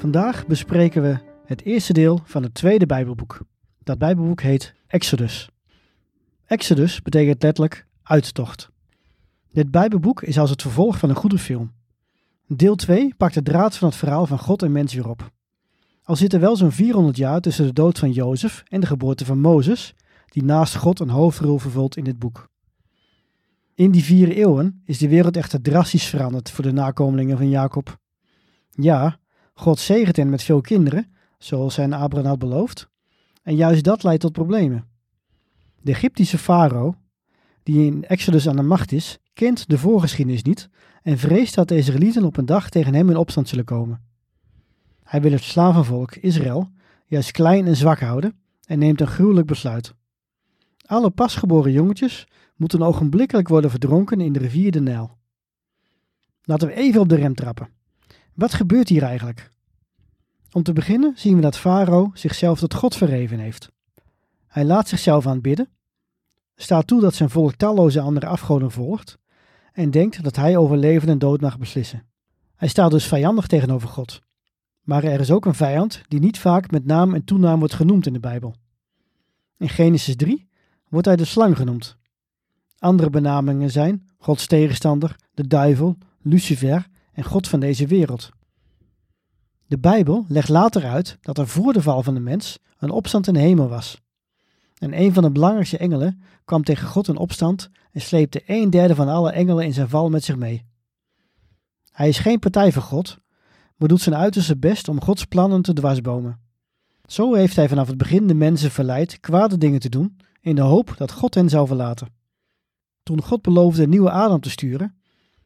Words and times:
Vandaag 0.00 0.46
bespreken 0.46 1.02
we 1.02 1.18
het 1.44 1.62
eerste 1.62 1.92
deel 1.92 2.20
van 2.24 2.42
het 2.42 2.54
tweede 2.54 2.86
Bijbelboek. 2.86 3.40
Dat 3.82 3.98
Bijbelboek 3.98 4.40
heet 4.40 4.74
Exodus. 4.86 5.48
Exodus 6.46 7.02
betekent 7.02 7.42
letterlijk 7.42 7.86
uittocht. 8.02 8.70
Dit 9.52 9.70
Bijbelboek 9.70 10.22
is 10.22 10.38
als 10.38 10.50
het 10.50 10.62
vervolg 10.62 10.98
van 10.98 11.08
een 11.08 11.16
goede 11.16 11.38
film. 11.38 11.72
Deel 12.46 12.74
2 12.74 13.14
pakt 13.16 13.34
de 13.34 13.42
draad 13.42 13.76
van 13.76 13.88
het 13.88 13.96
verhaal 13.96 14.26
van 14.26 14.38
God 14.38 14.62
en 14.62 14.72
mens 14.72 14.94
weer 14.94 15.08
op. 15.08 15.30
Al 16.02 16.16
zit 16.16 16.32
er 16.32 16.40
wel 16.40 16.56
zo'n 16.56 16.72
400 16.72 17.16
jaar 17.16 17.40
tussen 17.40 17.66
de 17.66 17.72
dood 17.72 17.98
van 17.98 18.12
Jozef 18.12 18.62
en 18.68 18.80
de 18.80 18.86
geboorte 18.86 19.24
van 19.24 19.40
Mozes, 19.40 19.94
die 20.28 20.44
naast 20.44 20.76
God 20.76 21.00
een 21.00 21.10
hoofdrol 21.10 21.58
vervult 21.58 21.96
in 21.96 22.04
dit 22.04 22.18
boek. 22.18 22.48
In 23.74 23.90
die 23.90 24.04
vier 24.04 24.28
eeuwen 24.28 24.82
is 24.84 24.98
de 24.98 25.08
wereld 25.08 25.36
echter 25.36 25.62
drastisch 25.62 26.06
veranderd 26.06 26.50
voor 26.50 26.64
de 26.64 26.72
nakomelingen 26.72 27.36
van 27.36 27.48
Jacob. 27.48 27.98
Ja, 28.70 29.19
God 29.60 29.78
zegent 29.78 30.16
hen 30.16 30.30
met 30.30 30.42
veel 30.42 30.60
kinderen, 30.60 31.12
zoals 31.38 31.76
hij 31.76 31.90
Abraham 31.90 32.28
had 32.28 32.38
beloofd. 32.38 32.88
En 33.42 33.56
juist 33.56 33.84
dat 33.84 34.02
leidt 34.02 34.20
tot 34.20 34.32
problemen. 34.32 34.86
De 35.80 35.90
Egyptische 35.90 36.38
farao, 36.38 36.94
die 37.62 37.86
in 37.86 38.04
Exodus 38.04 38.48
aan 38.48 38.56
de 38.56 38.62
macht 38.62 38.92
is, 38.92 39.18
kent 39.32 39.68
de 39.68 39.78
voorgeschiedenis 39.78 40.42
niet 40.42 40.68
en 41.02 41.18
vreest 41.18 41.54
dat 41.54 41.68
de 41.68 41.76
Israëlieten 41.76 42.24
op 42.24 42.36
een 42.36 42.46
dag 42.46 42.68
tegen 42.68 42.94
hem 42.94 43.10
in 43.10 43.16
opstand 43.16 43.48
zullen 43.48 43.64
komen. 43.64 44.02
Hij 45.02 45.20
wil 45.20 45.32
het 45.32 45.42
slavenvolk 45.42 46.14
Israël 46.14 46.70
juist 47.06 47.30
klein 47.30 47.66
en 47.66 47.76
zwak 47.76 48.00
houden 48.00 48.40
en 48.66 48.78
neemt 48.78 49.00
een 49.00 49.06
gruwelijk 49.06 49.46
besluit. 49.46 49.94
Alle 50.86 51.10
pasgeboren 51.10 51.72
jongetjes 51.72 52.26
moeten 52.56 52.82
ogenblikkelijk 52.82 53.48
worden 53.48 53.70
verdronken 53.70 54.20
in 54.20 54.32
de 54.32 54.38
rivier 54.38 54.70
de 54.70 54.80
Nijl. 54.80 55.18
Laten 56.42 56.68
we 56.68 56.74
even 56.74 57.00
op 57.00 57.08
de 57.08 57.16
rem 57.16 57.34
trappen. 57.34 57.78
Wat 58.40 58.54
gebeurt 58.54 58.88
hier 58.88 59.02
eigenlijk? 59.02 59.50
Om 60.52 60.62
te 60.62 60.72
beginnen 60.72 61.12
zien 61.16 61.34
we 61.36 61.40
dat 61.40 61.56
Farao 61.56 62.10
zichzelf 62.14 62.58
tot 62.58 62.74
God 62.74 62.96
verheven 62.96 63.38
heeft. 63.38 63.70
Hij 64.46 64.64
laat 64.64 64.88
zichzelf 64.88 65.26
aanbidden, 65.26 65.68
staat 66.56 66.86
toe 66.86 67.00
dat 67.00 67.14
zijn 67.14 67.30
volk 67.30 67.54
talloze 67.54 68.00
andere 68.00 68.26
afgoden 68.26 68.70
volgt 68.70 69.18
en 69.72 69.90
denkt 69.90 70.22
dat 70.22 70.36
hij 70.36 70.56
over 70.56 70.76
leven 70.76 71.08
en 71.08 71.18
dood 71.18 71.40
mag 71.40 71.58
beslissen. 71.58 72.02
Hij 72.56 72.68
staat 72.68 72.90
dus 72.90 73.06
vijandig 73.06 73.46
tegenover 73.46 73.88
God. 73.88 74.20
Maar 74.82 75.04
er 75.04 75.20
is 75.20 75.30
ook 75.30 75.44
een 75.44 75.54
vijand 75.54 76.02
die 76.08 76.20
niet 76.20 76.38
vaak 76.38 76.70
met 76.70 76.84
naam 76.84 77.14
en 77.14 77.24
toenaam 77.24 77.58
wordt 77.58 77.74
genoemd 77.74 78.06
in 78.06 78.12
de 78.12 78.20
Bijbel. 78.20 78.54
In 79.56 79.68
Genesis 79.68 80.16
3 80.16 80.48
wordt 80.88 81.06
hij 81.06 81.16
de 81.16 81.24
slang 81.24 81.56
genoemd. 81.56 81.96
Andere 82.78 83.10
benamingen 83.10 83.70
zijn 83.70 84.08
Gods 84.18 84.46
tegenstander, 84.46 85.16
de 85.34 85.46
duivel, 85.46 85.98
Lucifer 86.22 86.89
en 87.20 87.26
God 87.26 87.48
van 87.48 87.60
deze 87.60 87.86
wereld. 87.86 88.30
De 89.66 89.78
Bijbel 89.78 90.24
legt 90.28 90.48
later 90.48 90.84
uit 90.84 91.18
dat 91.20 91.38
er 91.38 91.48
voor 91.48 91.72
de 91.72 91.82
val 91.82 92.02
van 92.02 92.14
de 92.14 92.20
mens 92.20 92.58
een 92.78 92.90
opstand 92.90 93.26
in 93.26 93.34
de 93.34 93.40
hemel 93.40 93.68
was. 93.68 94.00
En 94.78 95.00
een 95.00 95.14
van 95.14 95.22
de 95.22 95.30
belangrijkste 95.30 95.78
engelen 95.78 96.22
kwam 96.44 96.62
tegen 96.64 96.88
God 96.88 97.08
in 97.08 97.16
opstand 97.16 97.70
en 97.92 98.00
sleepte 98.00 98.42
een 98.46 98.70
derde 98.70 98.94
van 98.94 99.08
alle 99.08 99.30
engelen 99.30 99.64
in 99.64 99.72
zijn 99.72 99.88
val 99.88 100.08
met 100.08 100.24
zich 100.24 100.36
mee. 100.36 100.64
Hij 101.92 102.08
is 102.08 102.18
geen 102.18 102.38
partij 102.38 102.72
voor 102.72 102.82
God, 102.82 103.18
maar 103.76 103.88
doet 103.88 104.00
zijn 104.00 104.16
uiterste 104.16 104.56
best 104.56 104.88
om 104.88 105.02
Gods 105.02 105.24
plannen 105.24 105.62
te 105.62 105.72
dwarsbomen. 105.72 106.40
Zo 107.06 107.34
heeft 107.34 107.56
hij 107.56 107.68
vanaf 107.68 107.86
het 107.86 107.96
begin 107.96 108.26
de 108.26 108.34
mensen 108.34 108.70
verleid 108.70 109.20
kwade 109.20 109.58
dingen 109.58 109.80
te 109.80 109.88
doen, 109.88 110.16
in 110.40 110.54
de 110.54 110.62
hoop 110.62 110.94
dat 110.96 111.12
God 111.12 111.34
hen 111.34 111.48
zou 111.48 111.66
verlaten. 111.66 112.08
Toen 113.02 113.22
God 113.22 113.42
beloofde 113.42 113.82
een 113.82 113.90
nieuwe 113.90 114.10
Adam 114.10 114.40
te 114.40 114.50
sturen, 114.50 114.99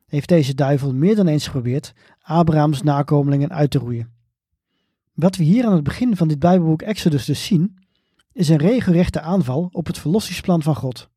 heeft 0.06 0.28
deze 0.28 0.54
duivel 0.54 0.94
meer 0.94 1.16
dan 1.16 1.26
eens 1.26 1.44
geprobeerd 1.44 1.92
Abrahams 2.20 2.82
nakomelingen 2.82 3.53
uit 3.53 3.70
te 3.70 3.78
roeien. 3.78 4.12
Wat 5.12 5.37
we 5.37 5.44
hier 5.44 5.65
aan 5.65 5.72
het 5.72 5.82
begin 5.82 6.16
van 6.16 6.28
dit 6.28 6.38
Bijbelboek 6.38 6.82
Exodus 6.82 7.25
dus 7.25 7.44
zien, 7.44 7.78
is 8.32 8.48
een 8.48 8.56
regelrechte 8.56 9.20
aanval 9.20 9.69
op 9.72 9.87
het 9.87 9.98
verlossingsplan 9.98 10.62
van 10.62 10.75
God. 10.76 11.09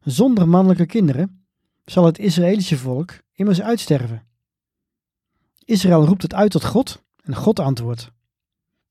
Zonder 0.00 0.48
mannelijke 0.48 0.86
kinderen 0.86 1.44
zal 1.84 2.04
het 2.04 2.18
Israëlische 2.18 2.78
volk 2.78 3.18
immers 3.32 3.62
uitsterven. 3.62 4.26
Israël 5.64 6.04
roept 6.04 6.22
het 6.22 6.34
uit 6.34 6.50
tot 6.50 6.64
God 6.64 7.02
en 7.22 7.34
God 7.34 7.58
antwoordt. 7.58 8.10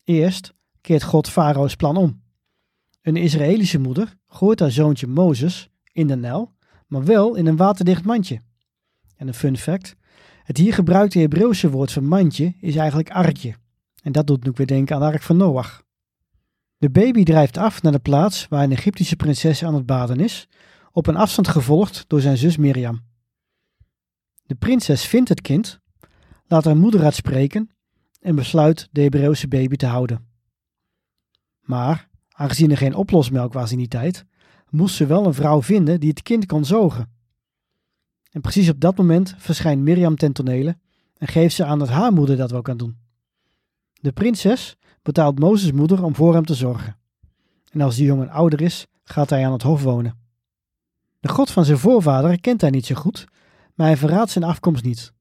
Eerst 0.04 0.54
keert 0.82 1.04
God 1.04 1.30
Farao's 1.30 1.76
plan 1.76 1.98
om. 1.98 2.22
Een 3.02 3.16
Israëlische 3.16 3.80
moeder 3.80 4.18
gooit 4.28 4.60
haar 4.60 4.72
zoontje 4.72 5.08
Mozes 5.08 5.70
in 5.92 6.08
de 6.08 6.16
Nijl, 6.16 6.54
maar 6.88 7.04
wel 7.04 7.36
in 7.36 7.46
een 7.46 7.58
waterdicht 7.58 8.06
mandje. 8.06 8.42
En 9.20 9.28
een 9.28 9.34
fun 9.34 9.58
fact, 9.58 9.96
het 10.44 10.58
hier 10.58 10.74
gebruikte 10.74 11.20
Hebreeuwse 11.20 11.70
woord 11.70 11.92
voor 11.92 12.04
mandje 12.04 12.54
is 12.60 12.76
eigenlijk 12.76 13.10
arkje. 13.10 13.56
En 14.04 14.12
dat 14.12 14.28
doet 14.28 14.44
nu 14.44 14.52
weer 14.54 14.68
denken 14.68 14.96
aan 14.96 15.02
de 15.02 15.08
ark 15.08 15.22
van 15.22 15.38
Noach. 15.38 15.84
De 16.78 16.90
baby 16.90 17.24
drijft 17.24 17.58
af 17.58 17.82
naar 17.82 17.92
de 17.92 18.00
plaats 18.00 18.48
waar 18.48 18.64
een 18.64 18.72
Egyptische 18.72 19.16
prinses 19.16 19.64
aan 19.64 19.74
het 19.74 19.86
baden 19.86 20.20
is, 20.20 20.48
op 20.92 21.08
een 21.08 21.16
afstand 21.16 21.48
gevolgd 21.48 22.06
door 22.08 22.22
zijn 22.22 22.38
zus 22.38 22.58
Miriam. 22.58 23.02
De 24.46 24.56
prinses 24.56 25.06
vindt 25.06 25.30
het 25.30 25.42
kind, 25.42 25.80
laat 26.46 26.66
haar 26.66 26.78
moeder 26.78 27.04
uitspreken 27.04 27.70
en 28.20 28.36
besluit 28.36 28.90
de 28.92 29.02
Hebreeuwse 29.02 29.48
baby 29.48 29.76
te 29.76 29.86
houden. 29.86 30.28
Maar, 31.60 32.10
aangezien 32.30 32.72
er 32.72 32.78
geen 32.78 32.96
oplosmelk 32.96 33.54
was 33.54 33.72
in 33.72 33.78
die 33.78 33.88
tijd, 33.88 34.26
moest 34.70 34.96
ze 34.96 35.06
wel 35.06 35.26
een 35.26 35.34
vrouw 35.34 35.62
vinden 35.62 36.00
die 36.00 36.10
het 36.10 36.24
kind 36.24 36.46
kon 36.46 36.66
zogen. 36.66 37.19
En 38.30 38.42
precies 38.42 38.70
op 38.70 38.80
dat 38.80 38.98
moment 38.98 39.36
verschijnt 39.38 39.82
Miriam 39.82 40.16
ten 40.16 40.34
tonele 40.34 40.78
en 41.18 41.28
geeft 41.28 41.56
ze 41.56 41.66
aan 41.66 41.80
dat 41.80 41.90
haar 41.90 42.14
moeder 42.14 42.38
dat 42.38 42.52
wel 42.52 42.62
kan 42.62 42.78
doen. 42.78 42.98
De 44.02 44.12
prinses 44.12 44.78
betaalt 45.02 45.40
Mozes 45.40 45.72
moeder 45.72 46.04
om 46.04 46.16
voor 46.16 46.34
hem 46.34 46.46
te 46.46 46.56
zorgen. 46.56 46.98
En 47.72 47.82
als 47.82 47.96
die 47.96 48.06
jongen 48.06 48.30
ouder 48.30 48.62
is, 48.62 48.88
gaat 49.04 49.30
hij 49.30 49.46
aan 49.46 49.52
het 49.52 49.62
hof 49.62 49.84
wonen. 49.84 50.18
De 51.20 51.30
God 51.30 51.52
van 51.52 51.66
zijn 51.66 51.78
voorvader 51.78 52.40
kent 52.40 52.62
hij 52.62 52.70
niet 52.70 52.86
zo 52.86 52.96
goed, 52.96 53.26
maar 53.76 53.88
hij 53.88 53.98
verraadt 53.98 54.32
zijn 54.32 54.44
afkomst 54.46 54.84
niet. 54.84 55.14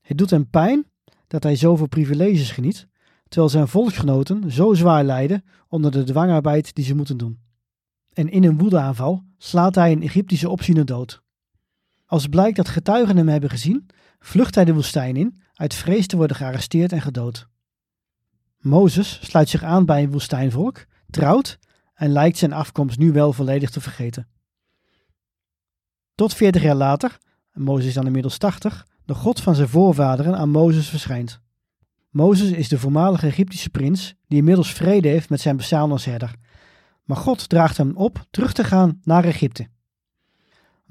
Het 0.00 0.18
doet 0.18 0.30
hem 0.30 0.50
pijn 0.50 0.86
dat 1.26 1.42
hij 1.42 1.56
zoveel 1.56 1.88
privileges 1.88 2.50
geniet, 2.50 2.86
terwijl 3.28 3.50
zijn 3.50 3.68
volksgenoten 3.68 4.52
zo 4.52 4.74
zwaar 4.74 5.04
lijden 5.04 5.44
onder 5.68 5.90
de 5.90 6.04
dwangarbeid 6.04 6.74
die 6.74 6.84
ze 6.84 6.94
moeten 6.94 7.16
doen. 7.16 7.38
En 8.12 8.28
in 8.28 8.44
een 8.44 8.58
woedeaanval 8.58 9.22
slaat 9.38 9.74
hij 9.74 9.92
een 9.92 10.02
Egyptische 10.02 10.48
opziener 10.48 10.84
dood. 10.84 11.22
Als 12.10 12.26
blijkt 12.26 12.56
dat 12.56 12.68
getuigen 12.68 13.16
hem 13.16 13.28
hebben 13.28 13.50
gezien, 13.50 13.86
vlucht 14.18 14.54
hij 14.54 14.64
de 14.64 14.74
woestijn 14.74 15.16
in, 15.16 15.40
uit 15.54 15.74
vrees 15.74 16.06
te 16.06 16.16
worden 16.16 16.36
gearresteerd 16.36 16.92
en 16.92 17.00
gedood. 17.00 17.48
Mozes 18.58 19.18
sluit 19.22 19.48
zich 19.48 19.62
aan 19.62 19.84
bij 19.84 20.02
een 20.02 20.10
woestijnvolk, 20.10 20.86
trouwt 21.10 21.58
en 21.94 22.10
lijkt 22.10 22.38
zijn 22.38 22.52
afkomst 22.52 22.98
nu 22.98 23.12
wel 23.12 23.32
volledig 23.32 23.70
te 23.70 23.80
vergeten. 23.80 24.28
Tot 26.14 26.34
veertig 26.34 26.62
jaar 26.62 26.74
later, 26.74 27.18
en 27.52 27.62
Mozes 27.62 27.86
is 27.86 27.94
dan 27.94 28.06
inmiddels 28.06 28.38
tachtig, 28.38 28.86
de 29.04 29.14
God 29.14 29.40
van 29.40 29.54
zijn 29.54 29.68
voorvaderen 29.68 30.36
aan 30.36 30.50
Mozes 30.50 30.88
verschijnt. 30.88 31.40
Mozes 32.08 32.50
is 32.50 32.68
de 32.68 32.78
voormalige 32.78 33.26
Egyptische 33.26 33.70
prins 33.70 34.14
die 34.26 34.38
inmiddels 34.38 34.72
vrede 34.72 35.08
heeft 35.08 35.30
met 35.30 35.40
zijn 35.40 35.56
bestaan 35.56 35.90
als 35.90 36.04
herder. 36.04 36.34
Maar 37.04 37.16
God 37.16 37.48
draagt 37.48 37.76
hem 37.76 37.96
op 37.96 38.26
terug 38.30 38.52
te 38.52 38.64
gaan 38.64 39.00
naar 39.04 39.24
Egypte. 39.24 39.68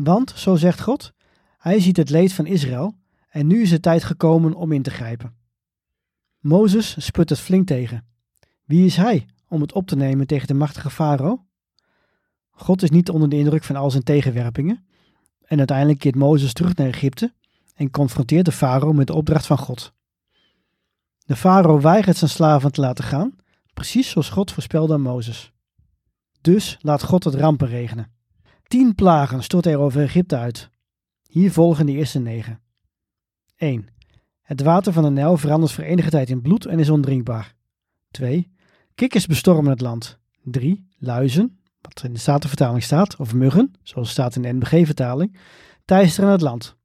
Want, 0.03 0.33
zo 0.35 0.55
zegt 0.55 0.81
God, 0.81 1.13
hij 1.57 1.79
ziet 1.79 1.97
het 1.97 2.09
leed 2.09 2.33
van 2.33 2.45
Israël 2.45 2.95
en 3.29 3.47
nu 3.47 3.61
is 3.61 3.69
de 3.69 3.79
tijd 3.79 4.03
gekomen 4.03 4.53
om 4.53 4.71
in 4.71 4.81
te 4.81 4.89
grijpen. 4.89 5.35
Mozes 6.39 7.05
sput 7.05 7.29
het 7.29 7.39
flink 7.39 7.67
tegen. 7.67 8.05
Wie 8.65 8.85
is 8.85 8.95
hij 8.95 9.27
om 9.47 9.61
het 9.61 9.73
op 9.73 9.87
te 9.87 9.95
nemen 9.95 10.27
tegen 10.27 10.47
de 10.47 10.53
machtige 10.53 10.89
farao? 10.89 11.45
God 12.49 12.81
is 12.81 12.89
niet 12.89 13.09
onder 13.09 13.29
de 13.29 13.35
indruk 13.35 13.63
van 13.63 13.75
al 13.75 13.91
zijn 13.91 14.03
tegenwerpingen. 14.03 14.85
En 15.45 15.57
uiteindelijk 15.57 15.99
keert 15.99 16.15
Mozes 16.15 16.53
terug 16.53 16.75
naar 16.75 16.87
Egypte 16.87 17.33
en 17.75 17.91
confronteert 17.91 18.45
de 18.45 18.51
farao 18.51 18.93
met 18.93 19.07
de 19.07 19.13
opdracht 19.13 19.45
van 19.45 19.57
God. 19.57 19.93
De 21.25 21.35
farao 21.35 21.79
weigert 21.79 22.17
zijn 22.17 22.29
slaven 22.29 22.71
te 22.71 22.81
laten 22.81 23.03
gaan, 23.03 23.35
precies 23.73 24.09
zoals 24.09 24.29
God 24.29 24.51
voorspelde 24.51 24.93
aan 24.93 25.01
Mozes. 25.01 25.51
Dus 26.41 26.77
laat 26.81 27.03
God 27.03 27.23
het 27.23 27.33
rampen 27.33 27.67
regenen. 27.67 28.17
Tien 28.69 28.95
plagen 28.95 29.43
stort 29.43 29.65
hij 29.65 29.75
over 29.75 30.01
Egypte 30.01 30.37
uit. 30.37 30.69
Hier 31.27 31.51
volgen 31.51 31.85
de 31.85 31.91
eerste 31.91 32.19
negen. 32.19 32.61
1. 33.55 33.87
Het 34.41 34.61
water 34.61 34.93
van 34.93 35.03
de 35.03 35.09
Nijl 35.09 35.37
verandert 35.37 35.71
voor 35.71 35.83
enige 35.83 36.09
tijd 36.09 36.29
in 36.29 36.41
bloed 36.41 36.65
en 36.65 36.79
is 36.79 36.89
ondrinkbaar. 36.89 37.55
2. 38.11 38.51
Kikkers 38.95 39.25
bestormen 39.25 39.71
het 39.71 39.81
land. 39.81 40.19
3. 40.43 40.87
Luizen, 40.97 41.59
wat 41.81 42.03
in 42.03 42.13
de 42.13 42.19
Statenvertaling 42.19 42.83
staat, 42.83 43.15
of 43.15 43.33
muggen, 43.33 43.73
zoals 43.83 44.09
staat 44.09 44.35
in 44.35 44.41
de 44.41 44.53
NBG-vertaling, 44.53 45.37
teisteren 45.85 46.29
het 46.29 46.41
land. 46.41 46.75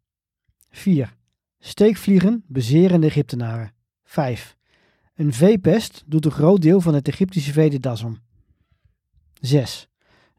4. 0.71 1.17
Steekvliegen 1.59 2.45
bezeren 2.47 3.01
de 3.01 3.07
Egyptenaren. 3.07 3.73
5. 4.05 4.57
Een 5.15 5.33
veepest 5.33 6.03
doet 6.07 6.25
een 6.25 6.31
groot 6.31 6.63
deel 6.63 6.81
van 6.81 6.95
het 6.95 7.09
Egyptische 7.09 7.53
vee 7.53 7.71
de 7.71 7.81
das 7.81 8.03
om. 8.03 8.19
6. 9.41 9.89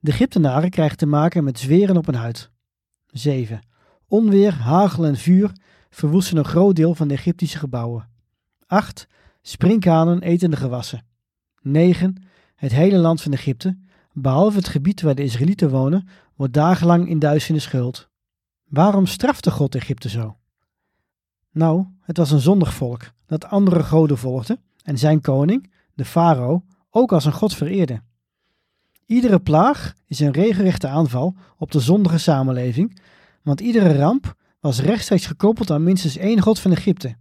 De 0.05 0.11
Egyptenaren 0.11 0.69
krijgen 0.69 0.97
te 0.97 1.05
maken 1.05 1.43
met 1.43 1.59
zweren 1.59 1.97
op 1.97 2.05
hun 2.05 2.15
huid. 2.15 2.49
7. 3.07 3.61
Onweer, 4.07 4.53
hagel 4.53 5.05
en 5.05 5.15
vuur 5.15 5.51
verwoesten 5.89 6.37
een 6.37 6.45
groot 6.45 6.75
deel 6.75 6.95
van 6.95 7.07
de 7.07 7.13
Egyptische 7.13 7.57
gebouwen. 7.57 8.09
8. 8.67 9.07
Sprinkhanen 9.41 10.21
eten 10.21 10.49
de 10.49 10.57
gewassen. 10.57 11.05
9. 11.61 12.23
Het 12.55 12.71
hele 12.71 12.97
land 12.97 13.21
van 13.21 13.31
Egypte, 13.31 13.77
behalve 14.13 14.57
het 14.57 14.67
gebied 14.67 15.01
waar 15.01 15.15
de 15.15 15.23
Israëlieten 15.23 15.69
wonen, 15.69 16.07
wordt 16.35 16.53
dagenlang 16.53 17.09
in 17.09 17.19
duisternis 17.19 17.65
gehuld. 17.65 18.09
Waarom 18.63 19.05
strafte 19.05 19.51
God 19.51 19.75
Egypte 19.75 20.09
zo? 20.09 20.37
Nou, 21.51 21.85
het 22.01 22.17
was 22.17 22.31
een 22.31 22.39
zondig 22.39 22.73
volk 22.73 23.11
dat 23.25 23.45
andere 23.45 23.83
goden 23.83 24.17
volgde 24.17 24.59
en 24.83 24.97
zijn 24.97 25.21
koning, 25.21 25.71
de 25.93 26.05
farao, 26.05 26.63
ook 26.89 27.11
als 27.11 27.25
een 27.25 27.31
god 27.31 27.55
vereerde. 27.55 28.01
Iedere 29.05 29.39
plaag 29.39 29.93
is 30.07 30.19
een 30.19 30.31
regelrechte 30.31 30.87
aanval 30.87 31.35
op 31.57 31.71
de 31.71 31.79
zondige 31.79 32.17
samenleving, 32.17 32.99
want 33.41 33.61
iedere 33.61 33.97
ramp 33.97 34.35
was 34.59 34.81
rechtstreeks 34.81 35.25
gekoppeld 35.25 35.71
aan 35.71 35.83
minstens 35.83 36.17
één 36.17 36.41
god 36.41 36.59
van 36.59 36.71
Egypte. 36.71 37.15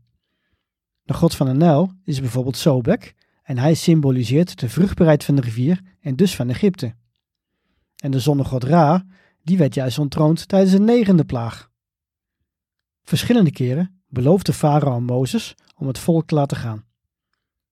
De 1.03 1.15
god 1.15 1.35
van 1.35 1.47
de 1.47 1.53
Nijl 1.53 1.93
is 2.05 2.21
bijvoorbeeld 2.21 2.57
Sobek 2.57 3.15
en 3.43 3.59
hij 3.59 3.75
symboliseert 3.75 4.59
de 4.61 4.69
vruchtbaarheid 4.69 5.25
van 5.25 5.37
de 5.37 5.43
rivier 5.43 5.81
en 6.01 6.17
dus 6.17 6.37
van 6.37 6.49
Egypte. 6.49 6.95
En 7.97 8.11
de 8.11 8.21
zonnegod 8.21 8.65
Ra, 8.65 9.05
die 9.43 9.59
werd 9.59 9.75
juist 9.75 9.99
ontroond 9.99 10.49
tijdens 10.49 10.73
de 10.73 10.81
negende 10.81 11.25
plaag. 11.25 11.71
Verschillende 13.03 13.51
keren 13.51 14.03
beloofde 14.09 14.53
farao 14.53 14.93
aan 14.93 15.05
Mozes 15.05 15.55
om 15.77 15.87
het 15.87 15.99
volk 15.99 16.27
te 16.27 16.35
laten 16.35 16.57
gaan. 16.57 16.85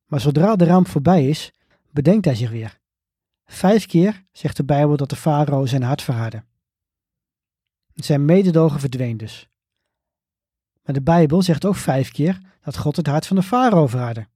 Maar 0.06 0.20
zodra 0.20 0.56
de 0.56 0.64
ramp 0.64 0.88
voorbij 0.88 1.28
is, 1.28 1.52
bedenkt 1.90 2.24
hij 2.24 2.34
zich 2.34 2.50
weer. 2.50 2.80
Vijf 3.44 3.86
keer 3.86 4.24
zegt 4.32 4.56
de 4.56 4.64
Bijbel 4.64 4.96
dat 4.96 5.10
de 5.10 5.16
farao 5.16 5.66
zijn 5.66 5.82
hart 5.82 6.02
verhardde. 6.02 6.44
Zijn 7.94 8.24
mededogen 8.24 8.80
verdween 8.80 9.16
dus. 9.16 9.48
Maar 10.82 10.94
de 10.94 11.02
Bijbel 11.02 11.42
zegt 11.42 11.64
ook 11.64 11.76
vijf 11.76 12.10
keer 12.10 12.40
dat 12.60 12.78
God 12.78 12.96
het 12.96 13.06
hart 13.06 13.26
van 13.26 13.36
de 13.36 13.42
farao 13.42 13.86
verhardde. 13.86 14.28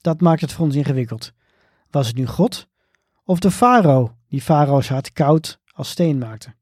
Dat 0.00 0.20
maakt 0.20 0.40
het 0.40 0.52
voor 0.52 0.64
ons 0.64 0.74
ingewikkeld. 0.74 1.32
Was 1.90 2.06
het 2.06 2.16
nu 2.16 2.26
God 2.26 2.68
of 3.24 3.38
de 3.38 3.50
farao 3.50 4.16
die 4.28 4.42
farao's 4.42 4.88
hart 4.88 5.12
koud 5.12 5.60
als 5.72 5.90
steen 5.90 6.18
maakte? 6.18 6.54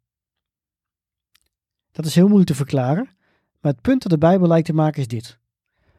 Dat 1.92 2.06
is 2.06 2.14
heel 2.14 2.26
moeilijk 2.26 2.50
te 2.50 2.56
verklaren, 2.56 3.08
maar 3.60 3.72
het 3.72 3.80
punt 3.80 4.02
dat 4.02 4.10
de 4.10 4.18
Bijbel 4.18 4.48
lijkt 4.48 4.66
te 4.66 4.74
maken 4.74 5.00
is 5.00 5.08
dit. 5.08 5.38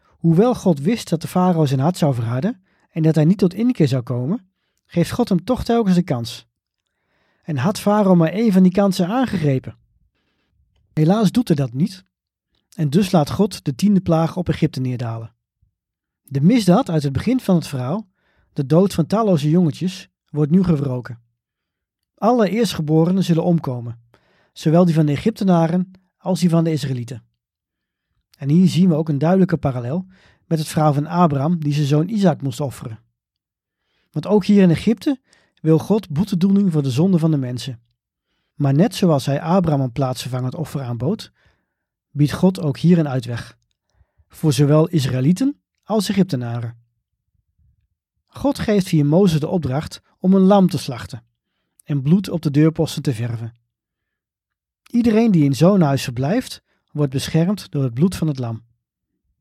Hoewel 0.06 0.56
God 0.56 0.80
wist 0.80 1.10
dat 1.10 1.22
de 1.22 1.28
farao 1.28 1.66
zijn 1.66 1.80
hart 1.80 1.98
zou 1.98 2.14
verharden 2.14 2.64
en 2.90 3.04
dat 3.04 3.16
hij 3.16 3.26
niet 3.26 3.38
tot 3.38 3.54
inkeer 3.54 3.88
zou 3.88 4.04
komen, 4.04 4.50
geeft 4.86 5.12
God 5.12 5.30
hem 5.30 5.44
toch 5.44 5.64
telkens 5.64 5.96
de 5.96 6.04
kans. 6.04 6.48
En 7.44 7.58
had 7.58 7.80
farao 7.80 8.16
maar 8.16 8.32
één 8.32 8.52
van 8.52 8.64
die 8.64 8.72
kansen 8.72 9.08
aangegrepen. 9.08 9.78
Helaas 10.94 11.32
doet 11.32 11.48
hij 11.48 11.58
dat 11.58 11.74
niet, 11.74 12.04
en 12.76 12.90
dus 12.90 13.12
laat 13.12 13.30
God 13.30 13.66
de 13.66 13.76
tiende 13.76 14.02
plaag 14.02 14.38
op 14.38 14.50
Egypte 14.50 14.80
neerdalen. 14.80 15.34
De 16.24 16.42
misdaad 16.42 16.90
uit 16.90 17.04
het 17.04 17.14
begin 17.14 17.40
van 17.40 17.56
het 17.56 17.68
verhaal, 17.68 18.08
de 18.54 18.66
dood 18.66 18.94
van 18.94 19.08
talloze 19.08 19.50
jongetjes, 19.50 20.10
wordt 20.30 20.52
nu 20.52 20.64
gewroken. 20.64 21.20
Alle 22.16 22.50
eerstgeborenen 22.50 23.24
zullen 23.24 23.44
omkomen, 23.44 24.00
zowel 24.54 24.86
die 24.86 24.94
van 24.94 25.06
de 25.06 25.12
Egyptenaren 25.12 25.92
als 26.18 26.40
die 26.40 26.50
van 26.50 26.64
de 26.64 26.72
Israëlieten. 26.72 27.24
En 28.38 28.50
hier 28.50 28.68
zien 28.68 28.90
we 28.90 28.96
ook 28.96 29.10
een 29.10 29.18
duidelijke 29.18 29.58
parallel 29.58 30.06
met 30.48 30.60
het 30.60 30.68
verhaal 30.68 30.94
van 30.94 31.08
Abraham 31.08 31.60
die 31.60 31.74
zijn 31.74 31.88
zoon 31.88 32.08
Isaac 32.08 32.42
moest 32.42 32.60
offeren. 32.60 33.00
Want 34.16 34.28
ook 34.28 34.46
hier 34.46 34.62
in 34.62 34.70
Egypte 34.70 35.20
wil 35.62 35.80
God 35.80 36.10
boetedoening 36.10 36.72
voor 36.72 36.84
de 36.84 36.92
zonde 36.92 37.20
van 37.20 37.32
de 37.32 37.38
mensen. 37.38 37.80
Maar 38.54 38.74
net 38.74 38.96
zoals 38.96 39.26
hij 39.26 39.42
Abraham 39.42 39.82
een 39.82 39.92
plaatsvervangend 39.92 40.56
offer 40.56 40.82
aanbood, 40.82 41.32
biedt 42.12 42.32
God 42.32 42.62
ook 42.62 42.78
hier 42.78 42.98
een 42.98 43.08
uitweg. 43.08 43.58
Voor 44.28 44.54
zowel 44.54 44.88
Israëlieten 44.88 45.62
als 45.84 46.10
Egyptenaren. 46.10 46.78
God 48.26 48.60
geeft 48.60 48.88
via 48.88 49.04
Mozes 49.04 49.40
de 49.40 49.48
opdracht 49.48 50.02
om 50.20 50.34
een 50.34 50.42
lam 50.42 50.70
te 50.70 50.78
slachten 50.78 51.24
en 51.84 52.02
bloed 52.02 52.30
op 52.30 52.42
de 52.42 52.52
deurposten 52.52 53.02
te 53.02 53.14
verven. 53.14 53.54
Iedereen 54.92 55.32
die 55.32 55.44
in 55.44 55.56
zo'n 55.56 55.82
huis 55.82 56.04
verblijft, 56.04 56.64
wordt 56.92 57.12
beschermd 57.12 57.72
door 57.72 57.84
het 57.84 57.94
bloed 57.94 58.16
van 58.16 58.28
het 58.28 58.40
lam. 58.40 58.64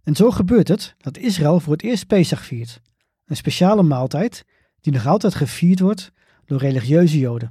En 0.03 0.15
zo 0.15 0.31
gebeurt 0.31 0.69
het 0.69 0.95
dat 0.99 1.17
Israël 1.17 1.61
voor 1.61 1.73
het 1.73 1.83
eerst 1.83 2.07
Pesach 2.07 2.45
viert, 2.45 2.81
een 3.25 3.37
speciale 3.37 3.83
maaltijd 3.83 4.45
die 4.85 4.93
nog 4.93 5.07
altijd 5.07 5.35
gevierd 5.35 5.81
wordt 5.81 6.13
door 6.45 6.59
religieuze 6.59 7.19
Joden. 7.19 7.51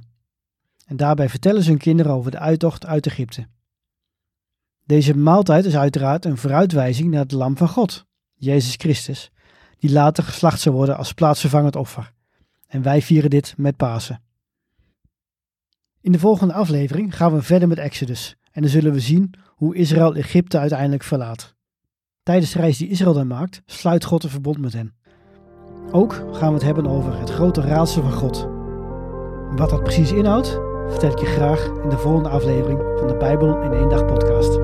En 0.86 0.96
daarbij 0.96 1.28
vertellen 1.28 1.62
ze 1.62 1.70
hun 1.70 1.78
kinderen 1.78 2.12
over 2.12 2.30
de 2.30 2.38
uittocht 2.38 2.86
uit 2.86 3.06
Egypte. 3.06 3.46
Deze 4.84 5.16
maaltijd 5.16 5.64
is 5.64 5.76
uiteraard 5.76 6.24
een 6.24 6.36
vooruitwijzing 6.36 7.10
naar 7.10 7.22
het 7.22 7.32
lam 7.32 7.56
van 7.56 7.68
God, 7.68 8.06
Jezus 8.34 8.74
Christus, 8.74 9.30
die 9.78 9.92
later 9.92 10.24
geslacht 10.24 10.60
zou 10.60 10.74
worden 10.74 10.96
als 10.96 11.12
plaatsvervangend 11.12 11.76
offer. 11.76 12.12
En 12.66 12.82
wij 12.82 13.02
vieren 13.02 13.30
dit 13.30 13.54
met 13.56 13.76
Pasen. 13.76 14.22
In 16.00 16.12
de 16.12 16.18
volgende 16.18 16.54
aflevering 16.54 17.16
gaan 17.16 17.34
we 17.34 17.42
verder 17.42 17.68
met 17.68 17.78
Exodus 17.78 18.36
en 18.50 18.62
dan 18.62 18.70
zullen 18.70 18.92
we 18.92 19.00
zien 19.00 19.34
hoe 19.46 19.74
Israël 19.74 20.14
Egypte 20.14 20.58
uiteindelijk 20.58 21.02
verlaat. 21.02 21.54
Tijdens 22.22 22.52
de 22.52 22.58
reis 22.58 22.78
die 22.78 22.88
Israël 22.88 23.14
dan 23.14 23.26
maakt, 23.26 23.62
sluit 23.66 24.04
God 24.04 24.24
een 24.24 24.30
verbond 24.30 24.58
met 24.58 24.72
hen. 24.72 24.94
Ook 25.90 26.22
gaan 26.32 26.48
we 26.48 26.54
het 26.54 26.62
hebben 26.62 26.86
over 26.86 27.18
het 27.18 27.30
grote 27.30 27.60
raadsel 27.60 28.02
van 28.02 28.12
God. 28.12 28.48
Wat 29.56 29.70
dat 29.70 29.82
precies 29.82 30.12
inhoudt, 30.12 30.60
vertel 30.88 31.10
ik 31.10 31.18
je 31.18 31.26
graag 31.26 31.70
in 31.82 31.88
de 31.88 31.98
volgende 31.98 32.28
aflevering 32.28 32.80
van 32.96 33.08
de 33.08 33.16
Bijbel 33.16 33.60
in 33.62 33.72
één 33.72 33.88
dag 33.88 34.04
podcast. 34.04 34.58